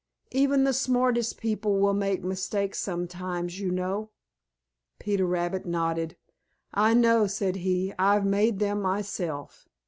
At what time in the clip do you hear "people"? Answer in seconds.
1.39-1.79